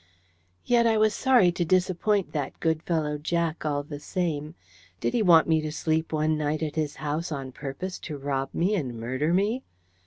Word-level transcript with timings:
Yet 0.65 0.87
I 0.87 0.97
was 0.97 1.13
sorry 1.13 1.51
to 1.51 1.63
disappoint 1.63 2.31
that 2.31 2.59
good 2.59 2.81
fellow, 2.81 3.19
Jack, 3.19 3.63
all 3.63 3.83
the 3.83 3.99
same. 3.99 4.55
Did 4.99 5.13
he 5.13 5.21
want 5.21 5.47
me 5.47 5.61
to 5.61 5.71
sleep 5.71 6.11
one 6.11 6.39
night 6.39 6.63
at 6.63 6.75
his 6.75 6.95
house 6.95 7.31
on 7.31 7.51
purpose 7.51 7.99
to 8.09 8.17
rob 8.17 8.51
me 8.51 8.73
and 8.73 8.99
murder 8.99 9.31
me? 9.31 9.61